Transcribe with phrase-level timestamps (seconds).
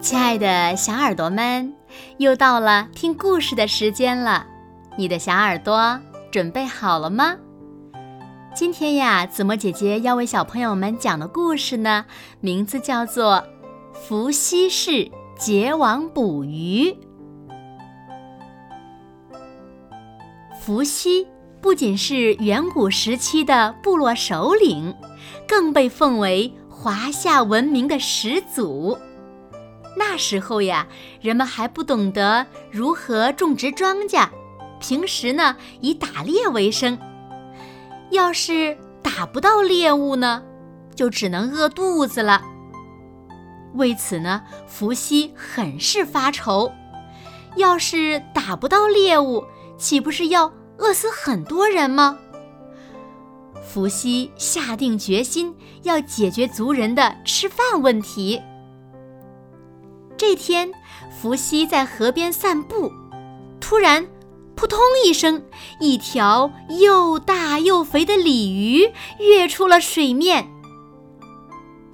[0.00, 1.74] 亲爱的小耳朵们，
[2.18, 4.46] 又到了听故事的时间了，
[4.96, 5.98] 你的小耳朵
[6.30, 7.36] 准备好了吗？
[8.54, 12.04] 今天呀，子墨姐姐要为小朋友们讲的故事呢，
[12.40, 13.42] 名字叫做
[13.94, 16.90] 《伏羲氏结网捕鱼》。
[20.60, 21.26] 伏羲
[21.60, 24.94] 不仅是远古时期的部落首领，
[25.48, 28.98] 更被奉为华夏文明的始祖。
[29.96, 30.84] 那时候呀，
[31.20, 34.28] 人们还不懂得如何种植庄稼，
[34.80, 36.98] 平时呢以打猎为生。
[38.10, 40.42] 要是打不到猎物呢，
[40.96, 42.42] 就只能饿肚子了。
[43.74, 46.72] 为此呢，伏羲很是发愁。
[47.54, 49.44] 要是打不到猎物，
[49.78, 52.18] 岂不是要饿死很多人吗？
[53.62, 58.40] 伏羲下定决心要解决族人的吃饭问题。
[60.16, 60.70] 这天，
[61.10, 62.92] 伏羲在河边散步，
[63.60, 64.06] 突然，
[64.54, 65.42] 扑通一声，
[65.80, 70.48] 一条又大又肥的鲤鱼跃出了水面。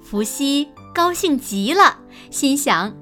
[0.01, 2.93] 伏羲高兴极了，心想：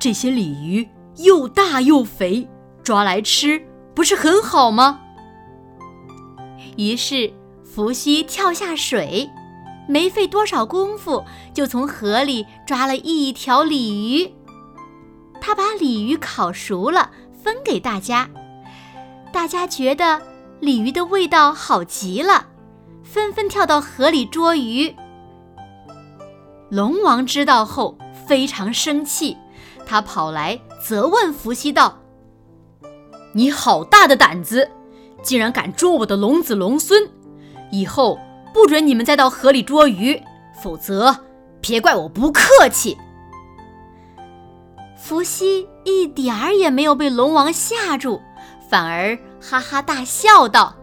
[0.00, 2.48] 这些鲤鱼又大又肥，
[2.82, 3.62] 抓来吃
[3.94, 5.00] 不是很好吗？
[6.76, 7.32] 于是，
[7.74, 9.30] 伏羲跳下水。
[9.86, 11.24] 没费多少功夫，
[11.54, 14.34] 就从河里抓了一条鲤鱼。
[15.40, 17.10] 他把鲤鱼烤熟了，
[17.42, 18.28] 分给大家。
[19.32, 20.20] 大家觉得
[20.60, 22.48] 鲤鱼的味道好极了，
[23.02, 24.94] 纷纷跳到河里捉鱼。
[26.68, 27.96] 龙王知道后
[28.26, 29.38] 非常生气，
[29.86, 31.98] 他跑来责问伏羲道
[33.32, 34.70] ：“你好大的胆子，
[35.22, 37.10] 竟然敢捉我的龙子龙孙！
[37.70, 38.18] 以后……”
[38.50, 40.20] 不准你们再到河里捉鱼，
[40.62, 41.14] 否则
[41.60, 42.96] 别怪我不客气。
[44.96, 48.20] 伏羲一点儿也没有被龙王吓住，
[48.68, 50.76] 反而哈哈大笑道：“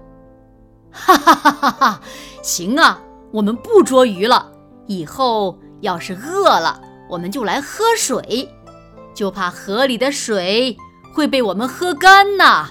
[0.94, 2.02] 哈哈哈哈哈！
[2.44, 4.52] 行啊，我们不捉鱼了。
[4.86, 6.80] 以后要是饿了，
[7.10, 8.48] 我们就来喝水，
[9.14, 10.78] 就怕河里的水
[11.14, 12.70] 会被我们喝干呐。”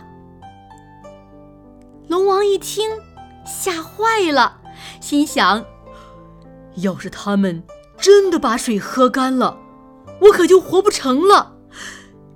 [2.09, 2.89] 龙王一听，
[3.45, 4.61] 吓坏了。
[5.01, 5.65] 心想：
[6.77, 7.63] 要是他们
[7.97, 9.59] 真的把水喝干了，
[10.21, 11.57] 我可就活不成了。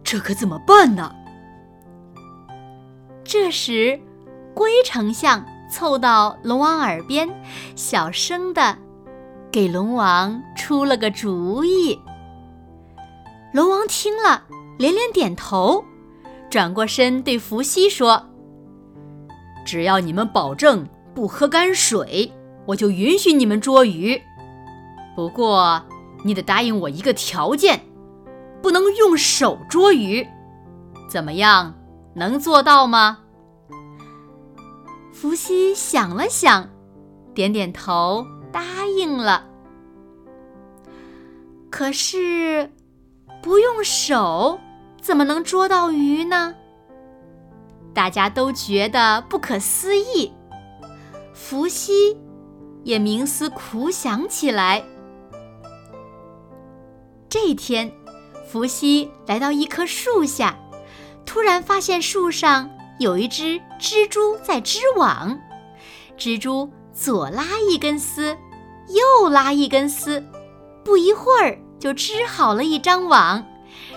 [0.05, 1.15] 这可怎么办呢？
[3.25, 4.01] 这时，
[4.55, 7.29] 龟丞相凑到龙王耳边，
[7.77, 8.79] 小声的
[9.51, 12.01] 给龙王出了个主意。
[13.53, 14.45] 龙王听了，
[14.79, 15.85] 连连点头，
[16.49, 18.27] 转过身对伏羲说
[19.67, 22.33] ：“只要你们保证不喝干水。”
[22.65, 24.23] 我就允许你们捉鱼，
[25.17, 25.83] 不过
[26.23, 27.81] 你得答应我一个条件，
[28.61, 30.29] 不能用手捉鱼，
[31.09, 31.75] 怎么样？
[32.15, 33.21] 能做到吗？
[35.15, 36.69] 伏羲想了想，
[37.33, 39.47] 点点头，答应了。
[41.71, 42.71] 可是，
[43.41, 44.61] 不用手
[45.01, 46.55] 怎么能捉到鱼呢？
[47.95, 50.31] 大家都觉得不可思议。
[51.39, 52.17] 伏羲。
[52.85, 54.83] 也冥思苦想起来。
[57.29, 57.93] 这天，
[58.47, 60.59] 伏羲来到一棵树下，
[61.27, 65.39] 突然发现树上有一只蜘蛛在织网。
[66.17, 68.35] 蜘蛛左拉一根丝，
[68.89, 70.25] 右拉一根丝，
[70.83, 73.45] 不一会儿就织好了一张网，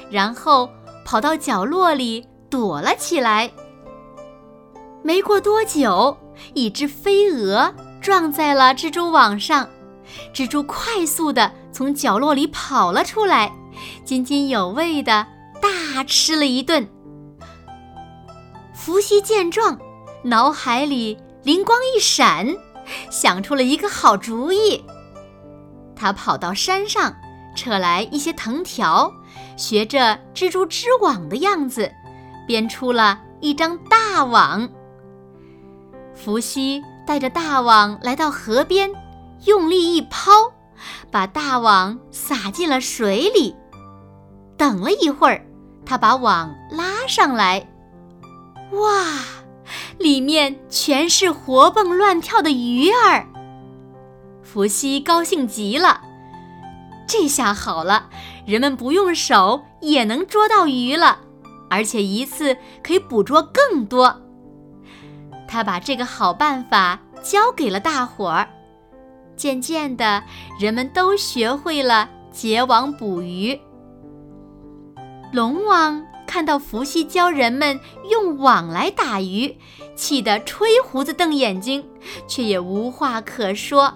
[0.10, 0.70] 然后
[1.06, 3.50] 跑到角落里躲了起来。
[5.02, 6.18] 没过多久，
[6.54, 7.74] 一只飞蛾。
[8.02, 9.70] 撞在了蜘蛛网上，
[10.34, 13.54] 蜘蛛快速地从角落里跑了出来，
[14.04, 15.28] 津津有味地
[15.62, 16.90] 大吃了一顿。
[18.74, 19.78] 伏羲见状，
[20.24, 22.48] 脑海里灵光一闪，
[23.12, 24.84] 想出了一个好主意。
[25.96, 27.16] 他跑到山上，
[27.56, 29.14] 扯来一些藤条，
[29.56, 31.92] 学着蜘蛛织网的样子，
[32.48, 34.68] 编出了一张大网。
[36.24, 36.84] 伏羲。
[37.04, 38.90] 带着大网来到河边，
[39.46, 40.32] 用力一抛，
[41.10, 43.56] 把大网撒进了水里。
[44.56, 45.44] 等了一会儿，
[45.84, 47.68] 他把网拉上来，
[48.72, 49.18] 哇，
[49.98, 53.28] 里面全是活蹦乱跳的鱼儿。
[54.44, 56.02] 伏羲高兴极了，
[57.08, 58.08] 这下好了，
[58.46, 61.18] 人们不用手也能捉到鱼了，
[61.70, 64.21] 而且一次可以捕捉更多。
[65.52, 68.48] 他把这个好办法教给了大伙儿，
[69.36, 70.24] 渐渐的，
[70.58, 73.60] 人们都学会了结网捕鱼。
[75.34, 77.78] 龙王看到伏羲教人们
[78.10, 79.58] 用网来打鱼，
[79.94, 81.86] 气得吹胡子瞪眼睛，
[82.30, 83.94] 却也无话可说。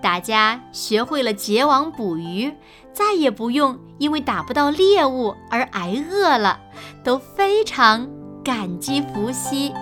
[0.00, 2.52] 大家学会了结网捕鱼，
[2.92, 6.60] 再也不用因为打不到猎物而挨饿了，
[7.02, 8.08] 都非常
[8.44, 9.72] 感激伏羲。